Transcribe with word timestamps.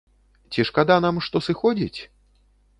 Ці 0.53 0.65
шкада 0.69 0.97
нам, 1.05 1.21
што 1.27 1.45
сыходзіць? 1.51 1.99